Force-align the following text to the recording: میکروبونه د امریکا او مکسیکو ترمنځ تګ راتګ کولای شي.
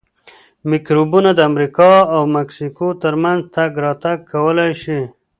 میکروبونه 0.69 1.29
د 1.35 1.39
امریکا 1.51 1.91
او 2.15 2.21
مکسیکو 2.37 2.87
ترمنځ 3.01 3.41
تګ 3.55 3.71
راتګ 3.85 4.17
کولای 4.31 4.71
شي. 4.83 4.99